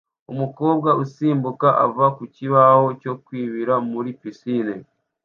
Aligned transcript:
Umukobwa 0.31 0.89
usimbuka 1.03 1.67
ava 1.85 2.07
ku 2.17 2.23
kibaho 2.35 2.85
cyo 3.01 3.13
kwibira 3.23 3.73
muri 3.91 4.09
pisine 4.19 4.73